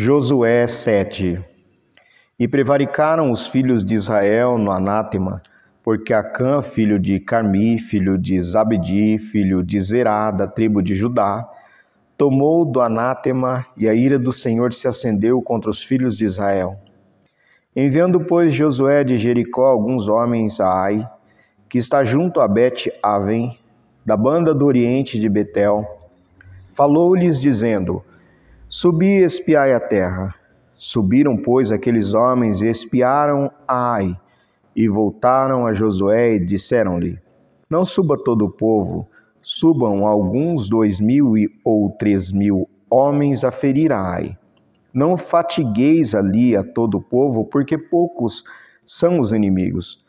Josué 0.00 0.64
7 0.68 1.44
E 2.38 2.46
prevaricaram 2.46 3.32
os 3.32 3.48
filhos 3.48 3.84
de 3.84 3.96
Israel 3.96 4.56
no 4.56 4.70
anátema, 4.70 5.42
porque 5.82 6.14
Acã, 6.14 6.62
filho 6.62 7.00
de 7.00 7.18
Carmi, 7.18 7.80
filho 7.80 8.16
de 8.16 8.40
Zabedi, 8.40 9.18
filho 9.18 9.60
de 9.60 9.80
Zerá, 9.80 10.30
da 10.30 10.46
tribo 10.46 10.80
de 10.80 10.94
Judá, 10.94 11.50
tomou 12.16 12.64
do 12.64 12.80
anátema 12.80 13.66
e 13.76 13.88
a 13.88 13.92
ira 13.92 14.20
do 14.20 14.30
Senhor 14.30 14.72
se 14.72 14.86
acendeu 14.86 15.42
contra 15.42 15.68
os 15.68 15.82
filhos 15.82 16.16
de 16.16 16.26
Israel. 16.26 16.78
Enviando, 17.74 18.20
pois, 18.20 18.54
Josué 18.54 19.02
de 19.02 19.18
Jericó 19.18 19.66
alguns 19.66 20.06
homens 20.06 20.60
a 20.60 20.80
Ai, 20.80 21.10
que 21.68 21.76
está 21.76 22.04
junto 22.04 22.40
a 22.40 22.46
Bet-Aven, 22.46 23.58
da 24.06 24.16
banda 24.16 24.54
do 24.54 24.64
oriente 24.64 25.18
de 25.18 25.28
Betel, 25.28 25.84
falou-lhes 26.72 27.40
dizendo: 27.40 28.04
Subi 28.70 29.06
e 29.06 29.24
espiai 29.24 29.72
a 29.72 29.80
terra. 29.80 30.34
Subiram, 30.74 31.38
pois, 31.38 31.72
aqueles 31.72 32.12
homens 32.12 32.60
e 32.60 32.68
espiaram 32.68 33.50
Ai, 33.66 34.14
e 34.76 34.86
voltaram 34.86 35.66
a 35.66 35.72
Josué 35.72 36.34
e 36.34 36.38
disseram-lhe: 36.38 37.18
Não 37.70 37.82
suba 37.82 38.22
todo 38.22 38.44
o 38.44 38.50
povo, 38.50 39.08
subam 39.40 40.06
alguns 40.06 40.68
dois 40.68 41.00
mil 41.00 41.32
ou 41.64 41.92
três 41.92 42.30
mil 42.30 42.68
homens 42.90 43.42
a 43.42 43.50
ferir 43.50 43.90
a 43.90 44.16
Ai. 44.16 44.36
Não 44.92 45.16
fatigueis 45.16 46.14
ali 46.14 46.54
a 46.54 46.62
todo 46.62 46.98
o 46.98 47.02
povo, 47.02 47.46
porque 47.46 47.78
poucos 47.78 48.44
são 48.84 49.18
os 49.18 49.32
inimigos. 49.32 50.04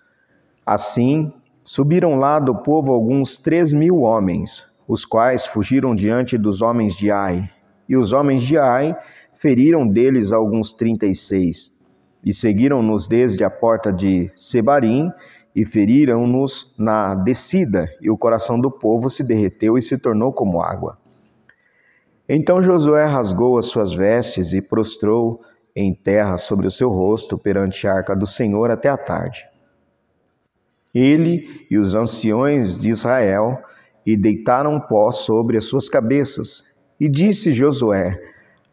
Assim, 0.65 1.31
subiram 1.63 2.15
lá 2.15 2.41
do 2.41 2.53
povo 2.55 2.91
alguns 2.91 3.37
três 3.37 3.71
mil 3.71 4.01
homens, 4.01 4.65
os 4.85 5.05
quais 5.05 5.45
fugiram 5.45 5.95
diante 5.95 6.37
dos 6.37 6.61
homens 6.61 6.97
de 6.97 7.09
Ai 7.09 7.49
e 7.89 7.97
os 7.97 8.13
homens 8.13 8.43
de 8.43 8.57
Ai 8.57 8.95
feriram 9.33 9.87
deles 9.87 10.31
alguns 10.31 10.71
trinta 10.71 11.07
e 11.07 11.15
seis, 11.15 11.75
e 12.23 12.31
seguiram-nos 12.31 13.07
desde 13.07 13.43
a 13.43 13.49
porta 13.49 13.91
de 13.91 14.31
Sebarim, 14.35 15.11
e 15.55 15.65
feriram-nos 15.65 16.73
na 16.77 17.15
descida, 17.15 17.89
e 17.99 18.09
o 18.09 18.17
coração 18.17 18.59
do 18.59 18.69
povo 18.69 19.09
se 19.09 19.23
derreteu 19.23 19.77
e 19.77 19.81
se 19.81 19.97
tornou 19.97 20.31
como 20.31 20.61
água. 20.61 20.97
Então 22.27 22.61
Josué 22.61 23.05
rasgou 23.05 23.57
as 23.57 23.65
suas 23.65 23.91
vestes 23.91 24.53
e 24.53 24.61
prostrou 24.61 25.41
em 25.75 25.93
terra 25.93 26.37
sobre 26.37 26.67
o 26.67 26.71
seu 26.71 26.89
rosto 26.89 27.37
perante 27.37 27.87
a 27.87 27.93
arca 27.93 28.15
do 28.15 28.27
Senhor 28.27 28.69
até 28.69 28.89
a 28.89 28.97
tarde. 28.97 29.45
Ele 30.93 31.65
e 31.69 31.77
os 31.77 31.95
anciões 31.95 32.79
de 32.79 32.89
Israel 32.89 33.59
e 34.05 34.15
deitaram 34.15 34.79
pó 34.79 35.11
sobre 35.11 35.57
as 35.57 35.65
suas 35.65 35.89
cabeças, 35.89 36.63
e 36.99 37.07
disse 37.07 37.53
Josué: 37.53 38.19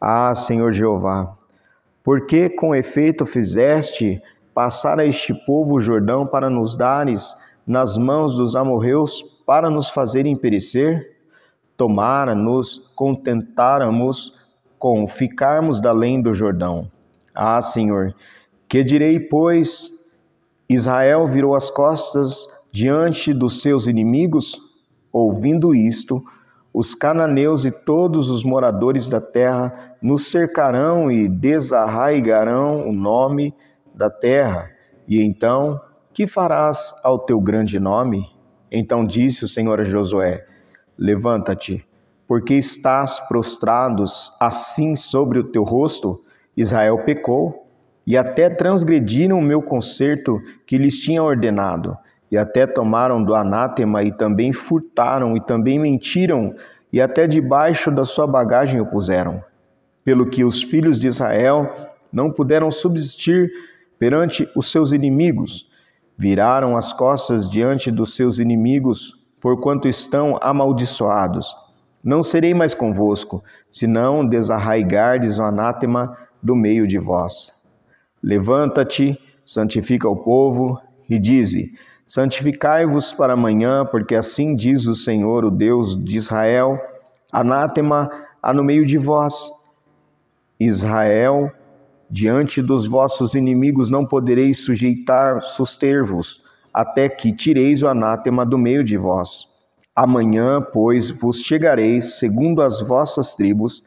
Ah, 0.00 0.34
Senhor 0.34 0.72
Jeová, 0.72 1.36
por 2.02 2.26
que 2.26 2.48
com 2.48 2.74
efeito 2.74 3.24
fizeste 3.24 4.20
passar 4.52 4.98
a 4.98 5.04
este 5.04 5.34
povo 5.46 5.74
o 5.74 5.80
Jordão 5.80 6.26
para 6.26 6.50
nos 6.50 6.76
dares 6.76 7.34
nas 7.66 7.96
mãos 7.96 8.36
dos 8.36 8.56
amorreus 8.56 9.22
para 9.44 9.70
nos 9.70 9.90
fazerem 9.90 10.36
perecer? 10.36 11.14
Tomara 11.76 12.34
nos 12.34 12.90
contentáramos 12.94 14.34
com 14.78 15.06
ficarmos 15.06 15.80
da 15.80 15.90
além 15.90 16.22
do 16.22 16.34
Jordão. 16.34 16.90
Ah, 17.34 17.60
Senhor, 17.60 18.14
que 18.68 18.82
direi, 18.82 19.20
pois? 19.20 19.92
Israel 20.68 21.26
virou 21.26 21.54
as 21.54 21.70
costas 21.70 22.48
diante 22.72 23.32
dos 23.32 23.60
seus 23.60 23.86
inimigos? 23.86 24.60
Ouvindo 25.12 25.74
isto, 25.74 26.24
os 26.76 26.94
cananeus 26.94 27.64
e 27.64 27.70
todos 27.70 28.28
os 28.28 28.44
moradores 28.44 29.08
da 29.08 29.18
terra 29.18 29.96
nos 30.02 30.30
cercarão 30.30 31.10
e 31.10 31.26
desarraigarão 31.26 32.86
o 32.86 32.92
nome 32.92 33.54
da 33.94 34.10
terra. 34.10 34.70
E 35.08 35.22
então, 35.22 35.80
que 36.12 36.26
farás 36.26 36.92
ao 37.02 37.18
teu 37.18 37.40
grande 37.40 37.80
nome? 37.80 38.30
Então 38.70 39.06
disse 39.06 39.42
o 39.42 39.48
Senhor 39.48 39.80
a 39.80 39.84
Josué: 39.84 40.44
Levanta-te, 40.98 41.82
porque 42.28 42.52
estás 42.52 43.20
prostrados 43.20 44.36
assim 44.38 44.94
sobre 44.94 45.38
o 45.38 45.44
teu 45.44 45.62
rosto? 45.62 46.22
Israel 46.54 46.98
pecou 47.06 47.66
e 48.06 48.18
até 48.18 48.50
transgrediram 48.50 49.38
o 49.38 49.42
meu 49.42 49.62
concerto 49.62 50.42
que 50.66 50.76
lhes 50.76 50.98
tinha 50.98 51.22
ordenado 51.22 51.96
e 52.30 52.36
até 52.36 52.66
tomaram 52.66 53.22
do 53.22 53.34
anátema, 53.34 54.02
e 54.02 54.12
também 54.12 54.52
furtaram, 54.52 55.36
e 55.36 55.40
também 55.40 55.78
mentiram, 55.78 56.54
e 56.92 57.00
até 57.00 57.26
debaixo 57.26 57.90
da 57.90 58.04
sua 58.04 58.26
bagagem 58.26 58.80
o 58.80 58.86
puseram. 58.86 59.42
Pelo 60.04 60.26
que 60.26 60.44
os 60.44 60.62
filhos 60.62 60.98
de 60.98 61.08
Israel 61.08 61.72
não 62.12 62.30
puderam 62.30 62.70
subsistir 62.70 63.50
perante 63.98 64.48
os 64.54 64.70
seus 64.70 64.92
inimigos, 64.92 65.68
viraram 66.16 66.76
as 66.76 66.92
costas 66.92 67.48
diante 67.48 67.90
dos 67.90 68.14
seus 68.14 68.38
inimigos, 68.38 69.14
porquanto 69.40 69.88
estão 69.88 70.38
amaldiçoados. 70.40 71.54
Não 72.02 72.22
serei 72.22 72.54
mais 72.54 72.72
convosco, 72.72 73.42
senão 73.70 74.26
desarraigardes 74.26 75.38
o 75.38 75.42
anátema 75.42 76.16
do 76.42 76.54
meio 76.54 76.86
de 76.86 76.98
vós. 76.98 77.52
Levanta-te, 78.22 79.18
santifica 79.44 80.08
o 80.08 80.16
povo, 80.16 80.80
e 81.08 81.18
dize: 81.18 81.72
Santificai-vos 82.06 83.12
para 83.12 83.32
amanhã, 83.32 83.84
porque 83.84 84.14
assim 84.14 84.54
diz 84.54 84.86
o 84.86 84.94
Senhor, 84.94 85.44
o 85.44 85.50
Deus 85.50 86.00
de 86.04 86.16
Israel: 86.16 86.80
Anátema 87.32 88.08
há 88.40 88.54
no 88.54 88.62
meio 88.62 88.86
de 88.86 88.96
vós. 88.96 89.50
Israel, 90.58 91.50
diante 92.08 92.62
dos 92.62 92.86
vossos 92.86 93.34
inimigos 93.34 93.90
não 93.90 94.06
podereis 94.06 94.64
sujeitar, 94.64 95.42
suster-vos, 95.42 96.44
até 96.72 97.08
que 97.08 97.32
tireis 97.32 97.82
o 97.82 97.88
anátema 97.88 98.46
do 98.46 98.56
meio 98.56 98.84
de 98.84 98.96
vós. 98.96 99.48
Amanhã, 99.94 100.60
pois, 100.60 101.10
vos 101.10 101.40
chegareis 101.40 102.20
segundo 102.20 102.62
as 102.62 102.80
vossas 102.80 103.34
tribos, 103.34 103.82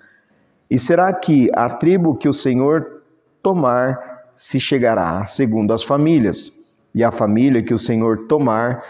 e 0.69 0.78
será 0.78 1.13
que 1.13 1.50
a 1.56 1.69
tribo 1.69 2.18
que 2.18 2.28
o 2.28 2.34
Senhor 2.34 3.01
tomar 3.41 4.25
se 4.36 4.59
chegará 4.59 5.25
segundo 5.25 5.74
as 5.74 5.84
famílias 5.84 6.58
e 6.94 7.03
a 7.03 7.11
família 7.11 7.63
que 7.63 7.73
o 7.73 7.77
Senhor 7.77 8.27
tomar 8.27 8.83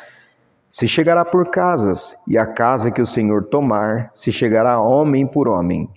se 0.69 0.87
chegará 0.87 1.25
por 1.25 1.49
casas, 1.49 2.15
e 2.27 2.37
a 2.37 2.45
casa 2.45 2.91
que 2.91 3.01
o 3.01 3.05
Senhor 3.05 3.45
tomar 3.45 4.11
se 4.13 4.31
chegará 4.31 4.79
homem 4.79 5.25
por 5.25 5.47
homem. 5.47 5.89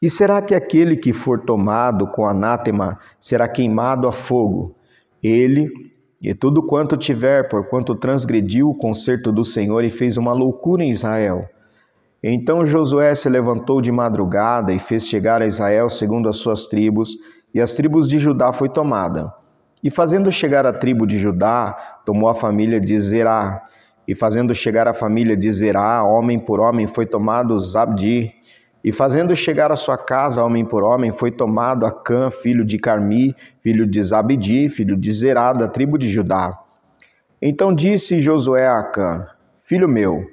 E 0.00 0.08
será 0.10 0.40
que 0.40 0.54
aquele 0.54 0.96
que 0.96 1.12
for 1.12 1.40
tomado 1.40 2.06
com 2.08 2.26
anátema 2.26 2.98
será 3.20 3.48
queimado 3.48 4.08
a 4.08 4.12
fogo? 4.12 4.74
Ele 5.22 5.70
e 6.20 6.34
tudo 6.34 6.62
quanto 6.62 6.96
tiver, 6.96 7.48
porquanto 7.48 7.94
transgrediu 7.94 8.70
o 8.70 8.74
concerto 8.74 9.30
do 9.30 9.44
Senhor 9.44 9.84
e 9.84 9.90
fez 9.90 10.16
uma 10.16 10.32
loucura 10.32 10.82
em 10.82 10.90
Israel. 10.90 11.46
Então 12.22 12.64
Josué 12.64 13.14
se 13.14 13.28
levantou 13.28 13.82
de 13.82 13.92
madrugada 13.92 14.72
e 14.72 14.78
fez 14.78 15.06
chegar 15.06 15.42
a 15.42 15.46
Israel 15.46 15.90
segundo 15.90 16.26
as 16.26 16.38
suas 16.38 16.66
tribos, 16.66 17.16
e 17.52 17.60
as 17.60 17.74
tribos 17.74 18.08
de 18.08 18.18
Judá 18.18 18.52
foi 18.52 18.70
tomada. 18.70 19.30
E 19.84 19.90
fazendo 19.90 20.32
chegar 20.32 20.64
a 20.64 20.72
tribo 20.72 21.06
de 21.06 21.18
Judá, 21.18 22.00
tomou 22.06 22.30
a 22.30 22.34
família 22.34 22.80
de 22.80 22.98
Zerá. 22.98 23.62
E 24.08 24.14
fazendo 24.14 24.54
chegar 24.54 24.88
a 24.88 24.94
família 24.94 25.36
de 25.36 25.52
Zerá, 25.52 26.02
homem 26.02 26.38
por 26.38 26.58
homem, 26.58 26.86
foi 26.86 27.04
tomado 27.04 27.58
Zabdi. 27.58 28.32
E 28.82 28.90
fazendo 28.90 29.36
chegar 29.36 29.70
a 29.70 29.76
sua 29.76 29.98
casa, 29.98 30.42
homem 30.42 30.64
por 30.64 30.82
homem, 30.82 31.12
foi 31.12 31.30
tomado 31.30 31.84
Acã, 31.84 32.30
filho 32.30 32.64
de 32.64 32.78
Carmi, 32.78 33.36
filho 33.60 33.86
de 33.86 34.02
Zabdi, 34.02 34.70
filho 34.70 34.96
de 34.96 35.12
Zerá, 35.12 35.52
da 35.52 35.68
tribo 35.68 35.98
de 35.98 36.08
Judá. 36.08 36.58
Então 37.40 37.74
disse 37.74 38.22
Josué 38.22 38.66
a 38.66 38.78
Acã, 38.78 39.26
Filho 39.60 39.88
meu, 39.88 40.26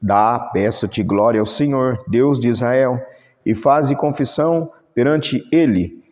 dá, 0.00 0.38
peço-te 0.52 1.02
glória 1.02 1.40
ao 1.40 1.46
Senhor, 1.46 2.02
Deus 2.08 2.38
de 2.38 2.48
Israel, 2.48 3.00
e 3.44 3.54
faze 3.54 3.94
confissão 3.94 4.70
perante 4.94 5.44
ele, 5.52 6.04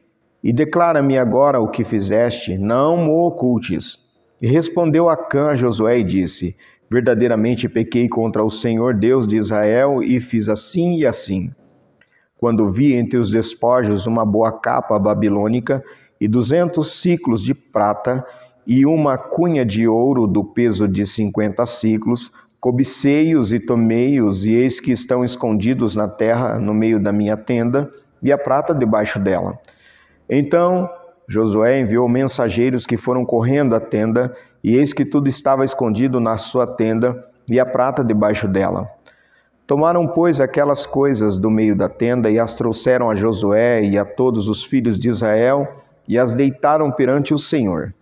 e 0.44 0.52
declara-me 0.52 1.16
agora 1.16 1.58
o 1.58 1.68
que 1.68 1.82
fizeste, 1.82 2.58
não 2.58 2.98
mo 2.98 3.26
ocultes. 3.26 3.98
E 4.42 4.46
respondeu 4.46 5.08
Acã 5.08 5.56
Josué 5.56 6.00
e 6.00 6.04
disse: 6.04 6.54
Verdadeiramente 6.90 7.66
pequei 7.66 8.10
contra 8.10 8.44
o 8.44 8.50
Senhor 8.50 8.92
Deus 8.92 9.26
de 9.26 9.38
Israel 9.38 10.02
e 10.02 10.20
fiz 10.20 10.50
assim 10.50 10.96
e 10.98 11.06
assim. 11.06 11.50
Quando 12.36 12.70
vi 12.70 12.92
entre 12.92 13.18
os 13.18 13.30
despojos 13.30 14.06
uma 14.06 14.22
boa 14.26 14.52
capa 14.52 14.98
babilônica 14.98 15.82
e 16.20 16.28
duzentos 16.28 17.00
ciclos 17.00 17.42
de 17.42 17.54
prata 17.54 18.22
e 18.66 18.84
uma 18.84 19.16
cunha 19.16 19.64
de 19.64 19.88
ouro 19.88 20.26
do 20.26 20.44
peso 20.44 20.86
de 20.86 21.06
cinquenta 21.06 21.64
ciclos, 21.64 22.30
cobicei-os 22.60 23.50
e 23.50 23.58
tomei-os, 23.58 24.44
e 24.44 24.52
eis 24.52 24.78
que 24.78 24.92
estão 24.92 25.24
escondidos 25.24 25.96
na 25.96 26.06
terra 26.06 26.58
no 26.58 26.74
meio 26.74 27.00
da 27.00 27.12
minha 27.12 27.36
tenda, 27.36 27.90
e 28.22 28.30
a 28.30 28.36
prata 28.36 28.74
debaixo 28.74 29.18
dela. 29.18 29.58
Então 30.28 30.88
Josué 31.28 31.80
enviou 31.80 32.08
mensageiros 32.08 32.86
que 32.86 32.96
foram 32.96 33.24
correndo 33.24 33.74
à 33.74 33.80
tenda, 33.80 34.34
e 34.62 34.76
eis 34.76 34.92
que 34.92 35.04
tudo 35.04 35.28
estava 35.28 35.64
escondido 35.64 36.20
na 36.20 36.38
sua 36.38 36.66
tenda 36.66 37.26
e 37.50 37.60
a 37.60 37.66
prata 37.66 38.02
debaixo 38.02 38.48
dela. 38.48 38.88
Tomaram, 39.66 40.06
pois, 40.06 40.40
aquelas 40.40 40.84
coisas 40.84 41.38
do 41.38 41.50
meio 41.50 41.74
da 41.74 41.88
tenda 41.88 42.30
e 42.30 42.38
as 42.38 42.54
trouxeram 42.54 43.08
a 43.08 43.14
Josué 43.14 43.82
e 43.82 43.98
a 43.98 44.04
todos 44.04 44.48
os 44.48 44.62
filhos 44.62 44.98
de 44.98 45.08
Israel 45.08 45.66
e 46.06 46.18
as 46.18 46.34
deitaram 46.34 46.90
perante 46.90 47.32
o 47.32 47.38
Senhor. 47.38 47.94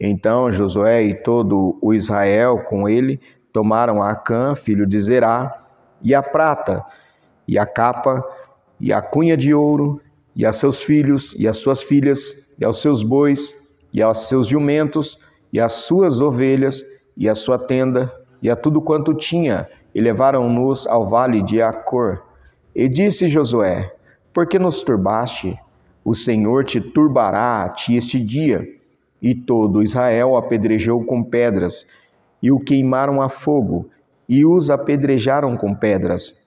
Então 0.00 0.50
Josué 0.50 1.02
e 1.04 1.14
todo 1.14 1.78
o 1.80 1.94
Israel 1.94 2.64
com 2.68 2.88
ele 2.88 3.20
tomaram 3.52 4.02
a 4.02 4.10
Acã, 4.10 4.54
filho 4.54 4.86
de 4.86 4.98
Zerá, 4.98 5.62
e 6.02 6.14
a 6.14 6.22
prata, 6.22 6.84
e 7.48 7.58
a 7.58 7.64
capa, 7.64 8.22
e 8.78 8.92
a 8.92 9.00
cunha 9.00 9.36
de 9.36 9.54
ouro, 9.54 10.00
e 10.36 10.44
a 10.44 10.52
seus 10.52 10.82
filhos, 10.82 11.34
e 11.38 11.48
as 11.48 11.56
suas 11.56 11.82
filhas, 11.82 12.36
e 12.60 12.64
aos 12.64 12.82
seus 12.82 13.02
bois, 13.02 13.54
e 13.92 14.02
aos 14.02 14.28
seus 14.28 14.46
jumentos, 14.46 15.18
e 15.50 15.58
as 15.58 15.72
suas 15.72 16.20
ovelhas, 16.20 16.84
e 17.16 17.28
a 17.28 17.34
sua 17.34 17.58
tenda, 17.58 18.12
e 18.42 18.50
a 18.50 18.54
tudo 18.54 18.82
quanto 18.82 19.14
tinha, 19.14 19.66
e 19.94 20.00
levaram-nos 20.00 20.86
ao 20.86 21.06
vale 21.06 21.42
de 21.42 21.62
Acor. 21.62 22.22
E 22.74 22.86
disse 22.86 23.26
Josué: 23.26 23.90
Por 24.34 24.46
que 24.46 24.58
nos 24.58 24.82
turbaste? 24.82 25.58
O 26.04 26.14
Senhor 26.14 26.64
te 26.64 26.80
turbará 26.80 27.64
a 27.64 27.68
ti 27.70 27.96
este 27.96 28.20
dia. 28.20 28.68
E 29.22 29.34
todo 29.34 29.82
Israel 29.82 30.36
apedrejou 30.36 31.02
com 31.04 31.24
pedras, 31.24 31.86
e 32.42 32.52
o 32.52 32.60
queimaram 32.60 33.22
a 33.22 33.30
fogo, 33.30 33.88
e 34.28 34.44
os 34.44 34.70
apedrejaram 34.70 35.56
com 35.56 35.74
pedras. 35.74 36.45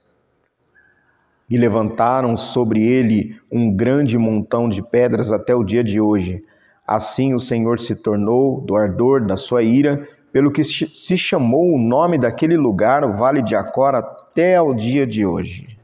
E 1.49 1.57
levantaram 1.57 2.37
sobre 2.37 2.83
ele 2.83 3.35
um 3.51 3.75
grande 3.75 4.17
montão 4.17 4.69
de 4.69 4.81
pedras 4.81 5.31
até 5.31 5.55
o 5.55 5.63
dia 5.63 5.83
de 5.83 5.99
hoje. 5.99 6.43
Assim 6.85 7.33
o 7.33 7.39
Senhor 7.39 7.79
se 7.79 7.95
tornou 7.95 8.61
do 8.61 8.75
ardor 8.75 9.25
da 9.25 9.35
sua 9.35 9.63
ira, 9.63 10.07
pelo 10.31 10.51
que 10.51 10.63
se 10.63 11.17
chamou 11.17 11.73
o 11.73 11.79
nome 11.79 12.19
daquele 12.19 12.55
lugar, 12.55 13.03
o 13.03 13.15
Vale 13.15 13.41
de 13.41 13.55
Acor, 13.55 13.95
até 13.95 14.61
o 14.61 14.75
dia 14.75 15.07
de 15.07 15.25
hoje. 15.25 15.78